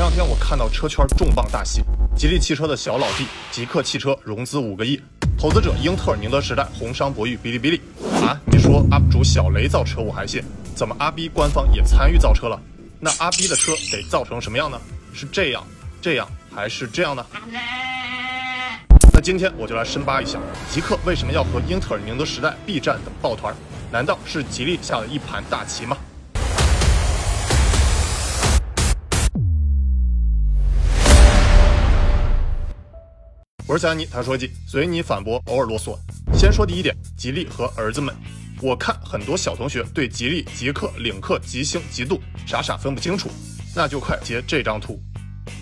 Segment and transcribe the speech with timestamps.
[0.00, 1.82] 前两天我看到车圈重磅大戏，
[2.16, 4.98] 吉利汽车的小老弟极客汽车融资五个亿，
[5.38, 7.82] 投资者英特尔、宁德时代、红杉博裕、哔哩哔哩。
[8.24, 10.42] 啊，你说 UP 主小雷造车我还信，
[10.74, 12.58] 怎么阿 B 官方也参与造车了？
[12.98, 14.80] 那阿 B 的车得造成什么样呢？
[15.12, 15.62] 是这样、
[16.00, 17.22] 这样还是这样呢？
[19.12, 20.38] 那今天我就来深扒一下，
[20.70, 23.54] 极客为什么要和英特尔、宁德时代、B 站等抱团？
[23.92, 25.94] 难道是吉利下了一盘大棋吗？
[33.70, 35.96] 我是小安妮，他说记随你反驳，偶尔啰嗦。
[36.36, 38.12] 先说第一点，吉利和儿子们。
[38.60, 43.30] 我看很多小同学对吉利、极客、领克、极星、极度傻傻分不清楚，
[43.72, 45.00] 那就快截这张图。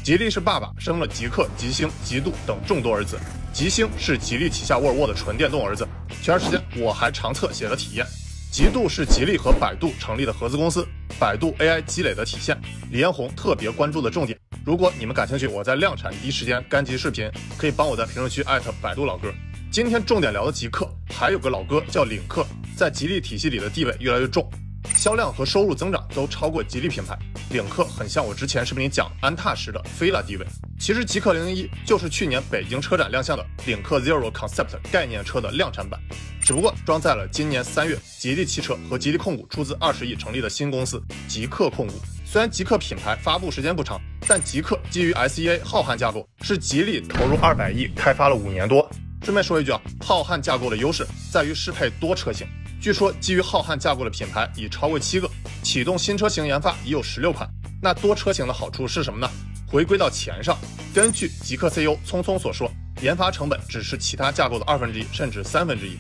[0.03, 3.19] 吉利是爸爸生了极客、极星、极度等众多儿子，
[3.53, 5.87] 极星是吉利旗下沃尔沃的纯电动儿子。
[6.23, 8.07] 前段时间我还长测写了体验。
[8.51, 10.89] 极度是吉利和百度成立的合资公司，
[11.21, 12.59] 百度 AI 积累的体现。
[12.91, 14.39] 李彦宏特别关注的重点。
[14.69, 19.33] 如果你们感兴趣，我在量产第一时间干集视频，可以帮我在评论区艾特百度老哥。
[19.71, 24.47] 今天重点聊的极客，还有个老哥叫领克，在吉利体系里的地位越来越重，
[24.95, 27.19] 销量和收入增长都超过吉利品牌。
[27.49, 30.45] 领克很像我之前视频里讲安踏时的菲拉地位。
[30.79, 35.99] 其实极客零零一就是去年北京车展亮相的领克 Zero Concept 概念车的量产版，
[36.43, 41.95] 只不过装载了今年三月吉利汽车和吉利控股出资二十亿成立的新公司极客控股。
[42.27, 48.87] 虽然极客品牌发布时间不长，但极客基于 SEA 浩瀚架构，是吉利投入二百亿开发了五年多。
[49.23, 52.47] 顺便说一句啊，浩瀚架构的优势在于适配多车型。
[52.79, 55.29] 据说基于浩瀚架构的品牌已超过七个，
[55.63, 57.49] 启动新车型研发已有十六款。
[57.83, 59.31] 那多车型的好处是什么呢？
[59.67, 60.57] 回归到钱上，
[60.95, 65.97] 根据极客 CEO 聪聪所说，研发成本只是其他架构的二分之一甚至三分之一。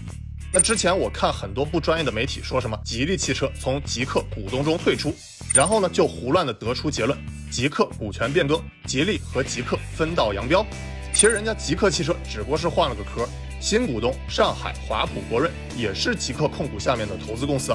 [0.53, 5.15] 那之前我看很多不专业的媒体说什么吉利汽车从极客股东中退出。
[5.59, 7.19] 然后呢，就胡乱的得出结论，
[7.51, 10.65] 极客股权变更，吉利和极客分道扬镳。
[11.13, 13.29] 其实人家极客汽车只不过是换了个壳，
[13.61, 17.75] 新股东上海华普博瑞也是极客控股下面的投资公司，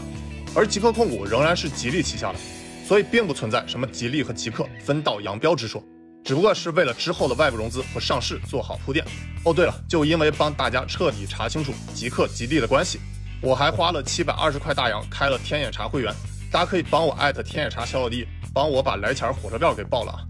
[0.55, 2.39] 而极客控股仍然是吉利旗下的，
[2.87, 5.83] 所以并不存在什么吉利和极客分道扬镳之说，
[6.23, 9.05] 只不过是为了之后的外部融资和上市做好铺垫。
[9.43, 13.01] 哦，对了，就因为帮大家彻底查清楚极客吉利的关系，
[13.41, 16.15] 我还花了七百二十块大洋开了天眼查会员。
[16.53, 20.21] 大家可以帮我艾特天野茶小老弟，帮我把来钱火车票给报了啊！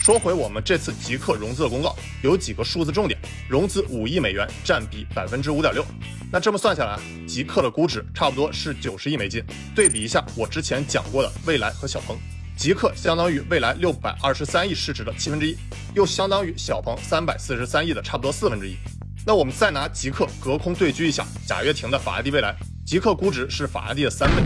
[0.00, 1.94] 说回我们这次极客融资的公告，
[2.24, 3.16] 有几个数字重点：
[3.48, 5.86] 融资五亿美元，占比百分之五点六。
[6.32, 9.44] 那这么算下来，极客的估值差不多是九十亿美金。
[9.72, 12.18] 对比一下我之前讲过的蔚来和小鹏，
[12.56, 15.56] 极客相当于蔚来六百二十三亿市值的七分之一，
[15.94, 18.74] 又相当于小鹏三百四十三亿的差不多四分之一。
[19.24, 24.42] 那我们再拿极客隔空对狙一下，贾跃亭的法拉第未来，极客估值是法拉第的三倍。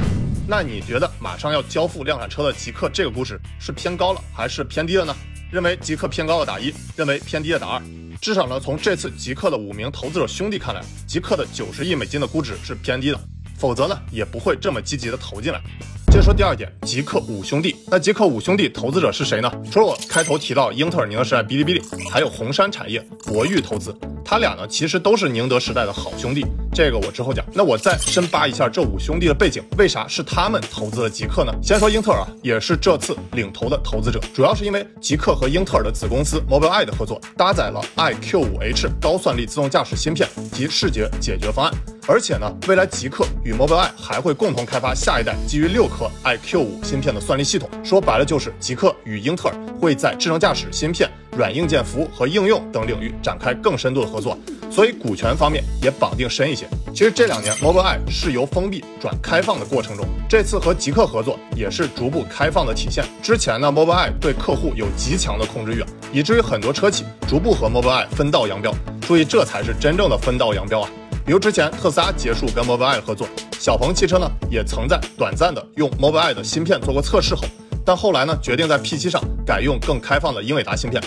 [0.47, 5.17] 那你觉得马上要交付量产车的极客这个估值是偏高了还是偏低了呢？
[5.51, 7.83] 认为极客偏高的打一，认为偏低的打二。
[8.21, 13.19] 至少呢，从这次极客的五名投资者兄弟看来，极客的九十亿美金的估值是偏低的，
[13.57, 15.61] 否则呢也不会这么积极的投进来。
[16.09, 17.75] 接着说第二点，极客五兄弟。
[17.87, 19.51] 那极客五兄弟投资者是谁呢？
[19.73, 23.97] 除了我开头提到英特尔、宁德时代、哔哩哔哩，还有红杉产业、博裕投资。
[24.25, 27.45] 他俩呢，其实都是宁德时代的好兄弟，这个我之后讲。
[27.53, 31.53] 那我再深扒一下这五兄弟的背景，为啥是他们投资了极客呢？
[31.63, 41.73] 先说英特尔啊，也是这次领投的投资者，主要是因为极客和英特尔的子公司 Mobileye 的合作，搭载了 iQ5H 高算力自动驾驶芯片及视觉解决方案。
[42.07, 47.71] 而且呢，未来极客与 Mobileye 还会共同开发下一代基于六颗 iQ5 芯片的算力系统。
[47.85, 54.39] 说白了就是极客与英特尔会在智能驾驶芯片、软硬件服务和应用等领域展开更深度的合作，
[54.71, 56.67] 所以股权方面也绑定深一些。
[56.93, 63.05] 其实这两年 Mobileye 是由封闭转开放的过程中，这次和极客合作也是逐步开放的体现。
[63.23, 68.73] 之前呢，Mobileye 对客户有极强的控制欲，以至于很多车企逐步和 Mobileye 分道扬镳。
[69.01, 70.89] 注意，这才是真正的分道扬镳啊！
[71.27, 73.27] 比如之前特斯拉结束跟 Mobileye 合作，
[73.59, 77.43] 小鹏汽车呢也曾在短暂的用 Mobileye 的芯片做过测试后，
[77.85, 81.03] 但后来呢决定在 P7 上改用更开放的英伟达芯片，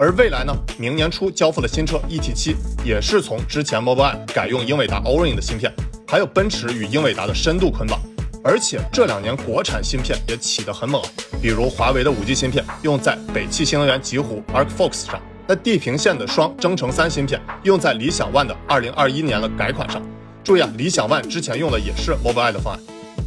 [0.00, 5.70] 而未来呢明年初交付的新车 ET7 也是从之前 Mobileye 改用英伟达 Orin 的芯片，
[6.08, 8.00] 还有奔驰与英伟达的深度捆绑，
[8.42, 11.02] 而且这两年国产芯片也起得很猛，
[11.42, 15.20] 比如华为的 5G 芯片用在北汽新能源极狐 ArcFox 上。
[15.46, 20.00] 那地平线的双征程三芯片用在理想 ONE 的二零二一年的改款上，
[20.42, 22.80] 注意啊，理想 ONE 之前用的也是 Mobileye 的方案。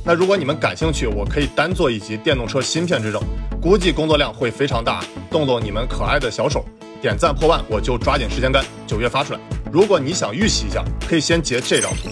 [0.05, 3.21] 那如果你们感兴趣，我可以单做一集电动车芯片之争，
[3.61, 5.01] 估计工作量会非常大，
[5.31, 6.65] 动动你们可爱的小手，
[7.01, 9.39] 点赞破万我就抓紧时间干，九月发出来。
[9.71, 12.09] 如果你想预习一下，可以先截这张图。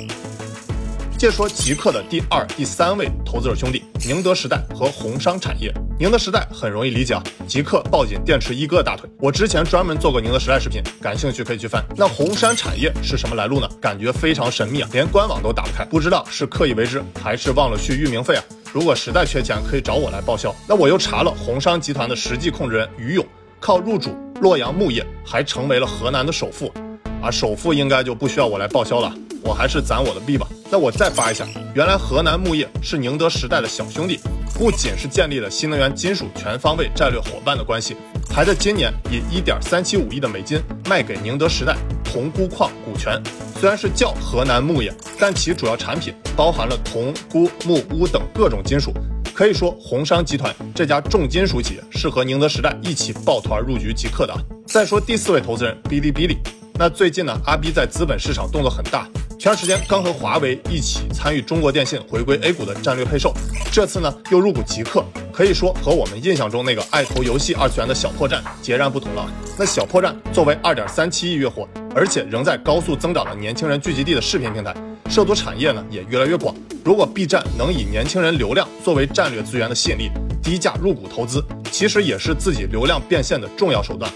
[1.18, 5.74] 接着说极客的第二、第三位投资者兄弟宁德时代和红商产业。
[6.02, 9.08] 宁德时代很容易理解啊，即刻抱紧电池一哥的大腿。
[9.20, 11.86] 我之前专门做过宁德时代视频，感兴趣可以去翻。
[11.96, 13.70] 那红杉产业是什么来路呢？
[13.80, 18.44] 感觉非常神秘啊，连官网都打不开，不知道是刻意为之还是忘了续域名费啊？
[18.74, 20.52] 如果实在缺钱，可以找我来报销。
[20.68, 23.24] 那我又查了红杉集团的实际控制人于勇，
[23.60, 26.74] 靠入主洛阳木业，还成为了河南的首富。
[27.22, 30.48] 啊，首富应该就不需要我来报销了，我还是攒我的币吧。
[30.70, 34.20] 那我再扒一下，原来河南木业是宁德时代的小兄弟，
[34.54, 37.96] 不仅是建立了新能源金属全方位战略伙伴的关系，
[38.30, 43.22] 还在今年以一点三七五亿的美金卖给宁德时代铜钴矿股权。
[43.60, 48.94] 虽然是叫河南木业，但其主要产品包含了铜、钴、钼、钨等各种金属。
[49.34, 54.34] 可以说，红商集团这家重金属企业是和宁德时代一起抱团入局极客的。
[54.66, 56.38] 再说第四位投资人哔哩哔哩。
[56.84, 59.08] 那最近呢，阿 B 在资本市场动作很大，
[59.38, 63.32] 前段时间刚和华为一起参与中国电信回归 A 股的战略配售，
[63.72, 69.32] 这次呢又入股极客，可以说和我们印象中那个爱投游戏二次元的小破站截然不同了。
[69.60, 74.76] 那小破站作为二点三七亿月活，而且仍在高速增长的年轻人聚集地的视频平台，
[75.08, 76.52] 涉足产业呢也越来越广。
[76.84, 80.10] 如果 B 站能以年轻人流量作为战略资源的吸引力，
[80.42, 84.12] 低价入股投资，其实也是自己流量变现的重要手段。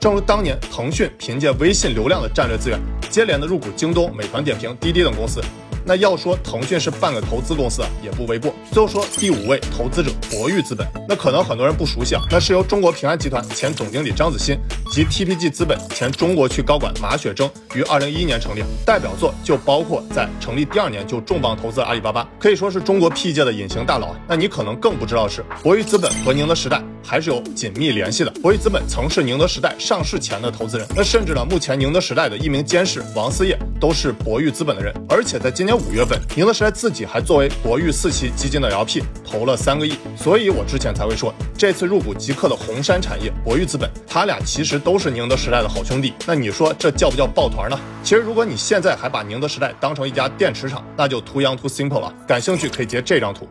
[0.00, 2.78] 正如当年腾讯凭借微信流量的战略资源，
[3.10, 5.40] 接连的入股京东、美团点评、滴滴等公司。
[5.84, 8.54] 那要说腾讯是半个投资公司，也不为过。
[8.70, 14.56] 最后说第五位投资者博裕资本，那可能很多人不熟悉啊，那是由中国平安集团前总经理张子欣
[14.92, 24.14] 及 TPG 资本前中国区高管马雪征于二零一一年成立，代表作就包括在成立第二年就重磅投资阿里巴巴，可以说是中国 P 界的隐形大佬。
[24.28, 28.30] 那你可能更不知道是博裕资本和宁德时代还是有紧密联系的。
[28.42, 35.78] 博裕资本曾是宁德时代上市前的投资人，那甚至呢，目前宁德时代的一名监事王思业都是博裕资本的人，而且在今年。
[35.78, 46.12] 五月份，宁德时代自己还作为博裕四期基金的 LP 投了三个亿，所以我之前才会说，这次入股极客的红杉产业、博裕资本，他俩其实都是宁德时代的好兄弟。
[46.26, 47.78] 那你说这叫不叫抱团呢？
[48.02, 52.12] 其实如果你现在还把宁德时代当成一家电池厂，那就 too young too simple 了。
[52.26, 53.48] 感兴趣可以截这张图。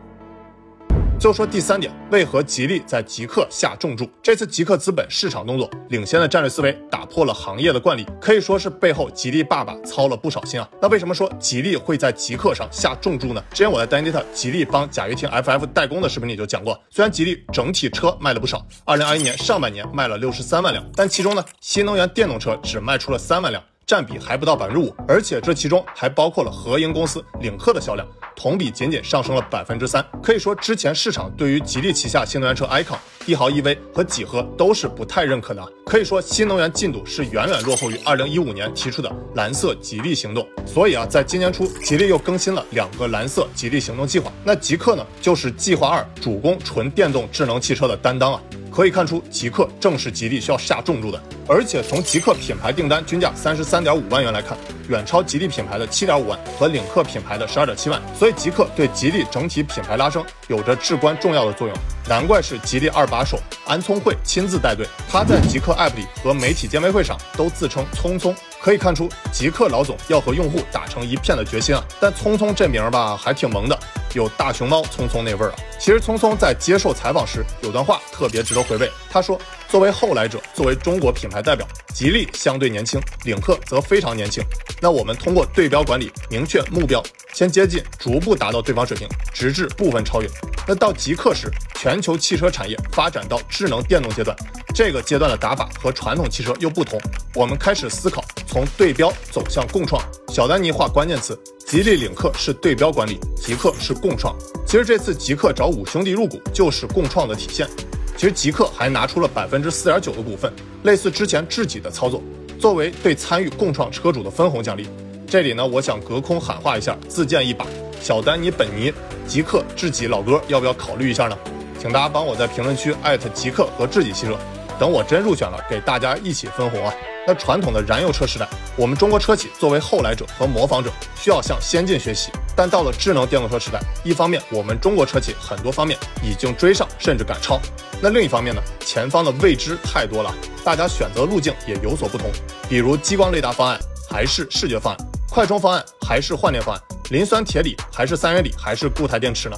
[1.18, 4.08] 就说第三点，为何吉利在极客下重注？
[4.22, 10.68] 这次极客资本市场动作领先的战略思维，打破了行业的惯例，可以说是背后吉利爸爸操了不少心啊。
[10.80, 13.42] 那为什么说吉利会在极客上下重注呢？
[13.50, 23.60] 之前我在 d a n d a t a 吉利帮贾跃亭 FF 代工的视频里就讲过，虽然吉利整体车卖了不少，二零二一年上半年卖了六十三万辆，但其中呢，新能源电动车只卖出了三万辆。
[23.88, 28.06] 占比还不到百分之五，而且这其中还包括了合营公司领克的销量，
[28.36, 30.06] 同比仅仅上升了百分之三。
[30.22, 35.72] 可以说，之前市场对于吉利旗下新能源车 icon、帝豪 EV 和几何都是不太认可的。
[35.86, 40.46] 可以说，新能源进度是远远落后于二零一五年提出的蓝色吉利行动。
[40.66, 44.30] 所以啊，在今年初，吉利又更新了两个蓝色吉利行动计划。
[44.44, 48.42] 那极客呢，就是计划二主攻纯电动智能汽车的担当啊。
[48.78, 51.20] 可以看出，极客正是吉利需要下重注的。
[51.48, 54.56] 而且从极客品牌订单均价三十三点五万元来看，
[54.88, 58.00] 远超吉利品牌的七点五万和领克品牌的十二点七万。
[58.16, 61.76] 所以极客对吉利整体品牌拉升有着至关重要的作用。
[62.08, 68.32] 难怪是吉利二把手安聪慧亲自带队，他在极客 App 里和媒体见面会上都自称聪聪。
[68.62, 71.82] 可以看出，极客老总要和用户打成一片的决心啊。
[72.00, 73.76] 但聪聪这名吧，还挺萌的。
[74.14, 75.56] 有大熊猫聪聪那味儿啊！
[75.78, 78.90] 其实聪聪在接受采访时有段话特别值得回味。
[79.10, 84.42] 他说：“作为后来者，作为中国品牌代表，吉利相对年轻，领克则非常年轻。
[84.80, 87.02] 那我们通过对标管理，明确目标，
[87.38, 90.28] 先接近，逐步达到对方水平，直至部分超越。
[90.66, 94.36] 那到极客时，全球汽车产业发展到智能电动阶段，
[94.74, 97.00] 这个阶段的打法和传统汽车又不同。
[97.36, 100.02] 我们开始思考从对标走向共创。
[100.30, 104.36] 小丹尼画关键词。”吉利领克是对标管理，极客是共创。
[104.66, 107.68] 其实这次极客找五兄弟入股就是共创的体现。
[108.16, 110.52] 其实极客还拿出了百分之四点九的股份，
[110.82, 112.20] 类似之前智己的操作，
[112.58, 114.88] 作为对参与共创车主的分红奖励。
[115.30, 117.66] 这里呢，我想隔空喊话一下，自荐一把
[118.00, 118.90] 小丹尼本尼，
[119.26, 121.36] 极客智己老哥，要不要考虑一下呢？
[121.78, 124.38] 请大家帮我在评论区艾特极客和智己汽车，
[124.80, 126.94] 等我真入选了，给大家一起分红啊！
[127.26, 132.30] 那传统的燃油车时代，我们中国车企作为后来者和模仿者，需要向先进学习。
[132.56, 137.60] 但到了智能电动车时代，一方面我们中国车企很多方面已经追上，甚至赶超；
[138.00, 142.30] 那另一方面呢，前方的未知太多了，大家选择路径也有所不同。
[142.66, 143.78] 比如激光雷达方案
[144.10, 149.56] 还是视觉方案，快充方案还是换电方案，磷酸铁锂还是三元锂还是固态电池呢？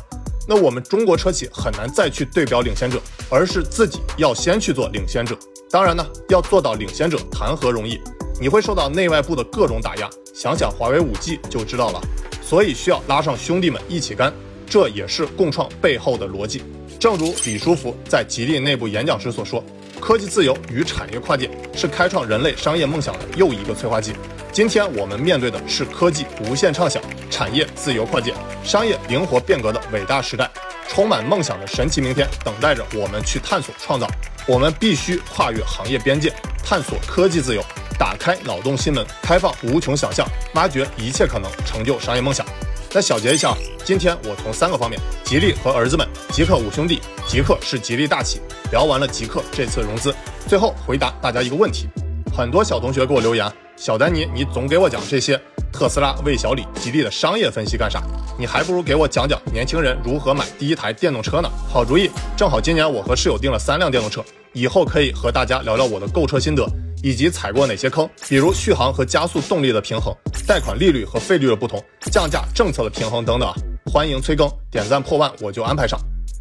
[0.49, 3.01] 那我们中国车企很难再去对标领先者，
[3.31, 5.39] 而是自己要先去做领先者。
[5.71, 8.01] 当然呢，要做到领先者谈何容易？
[8.41, 10.11] 你会受到内外部的各种打压。
[10.35, 12.01] 想想华为五 G 就知道了。
[12.43, 14.33] 所以需要拉上兄弟们一起干，
[14.67, 16.65] 这也是共创背后的逻辑。
[16.99, 19.65] 正如李书福在吉利内部演讲时所说。
[20.01, 24.15] 科技自由与产业跨界是开创人类商业梦想的又一个催化剂。
[24.53, 30.51] 今天我们面对的是科技无限畅想、产业自由跨界、商业灵活变革的伟大时代，
[30.89, 34.09] 充满梦想的神奇明天等待着我们去探索创造。
[34.49, 36.33] 我们必须跨越行业边界，
[36.65, 37.63] 探索科技自由，
[37.97, 42.45] 打开脑洞心门，开放无穷想象，挖掘一切可能，成就商业梦想。
[42.93, 43.55] 那小结一下，
[43.85, 48.41] 今天我从三个方面：吉利和儿子们，极客五兄弟，极客是吉利大企，
[48.73, 50.13] 聊完了极客这次融资，
[50.49, 51.89] 最后回答大家一个问题：
[52.37, 53.49] 很多小同学给我留言，
[53.81, 55.41] 小丹尼，你总给我讲这些
[55.73, 58.03] 特斯拉、魏小李、吉利的商业分析干啥？
[58.39, 61.49] 你还不如给我讲讲年轻人如何买第一台电动车呢？
[61.67, 64.23] 好主意，正好今年我和室友订了三辆电动车，
[64.53, 66.63] 以后可以和大家聊聊我的购车心得。
[67.03, 70.15] 以及踩过哪些坑，比如续航和加速动力的平衡、
[70.47, 71.83] 贷款利率和费率的不同、
[72.13, 73.51] 降价政策的平衡等等。
[73.91, 75.99] 欢迎催更，点赞破万我就安排上。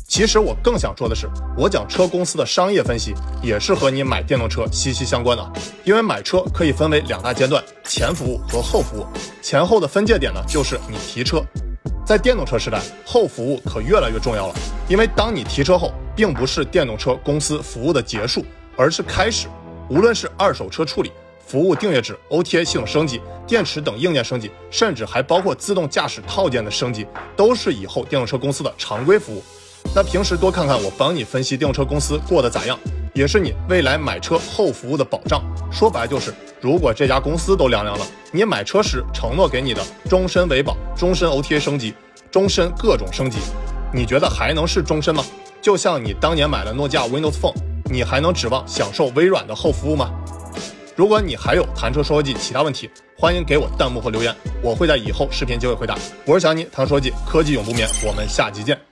[0.10, 3.13] 其实我更想说的是，我讲车公司的商业分析
[3.44, 5.54] 也是和你买电动车息息相关的。
[5.84, 9.06] 因为买车可以分为两大阶段，前服务和后服务。
[9.39, 11.44] 前后的分界点呢，就是你提车。
[12.08, 14.56] 在电动车时代，后服务可越来越重要了，
[14.88, 18.44] 因为当你提车后，并不是电动车公司服务的结束，
[18.75, 19.48] 而是开始。
[19.92, 21.12] 无论是二手车处理、
[21.46, 29.44] 服务订阅制、OTA 系统升级、电池等硬件升级，甚至还包括自动驾驶套件的升级，都是以后电动车公司的常规服务。
[29.96, 32.78] 那平时多看看我帮你分析电动车公司过得咋样，
[33.14, 35.44] 也是你未来买车后服务的保障。
[35.72, 41.94] 说白就是，如果这家公司都凉凉了，你买车时承诺给你的终身维保、终身 OTA 升级、
[42.32, 43.40] 终身各种升级，
[43.94, 45.24] 你觉得还能是终身吗？
[45.62, 47.54] 就像你当年买了诺基亚 Windows Phone。
[47.92, 50.12] 你还能指望享受微软的后服务吗？
[50.96, 54.32] 如果你还有谈车说车记其他问题，欢迎给我弹幕和留言，
[54.62, 55.98] 我会在以后视频机会回答。
[56.24, 58.88] 我是小尼，谈车说记，科技永不眠，我们下期见。